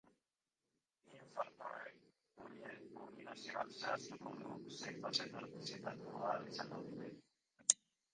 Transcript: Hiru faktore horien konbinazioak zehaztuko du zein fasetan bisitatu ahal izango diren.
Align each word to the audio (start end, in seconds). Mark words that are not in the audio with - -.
Hiru 1.09 1.25
faktore 1.33 1.91
horien 2.45 2.87
konbinazioak 2.95 3.75
zehaztuko 3.81 4.33
du 4.39 4.55
zein 4.79 4.97
fasetan 5.03 5.45
bisitatu 5.59 6.17
ahal 6.23 6.49
izango 6.55 6.81
diren. 6.87 7.13